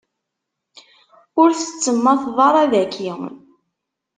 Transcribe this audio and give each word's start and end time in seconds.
Ur 1.41 1.49
tettemmateḍ 1.53 2.37
ara 2.47 2.63
daki. 2.71 3.09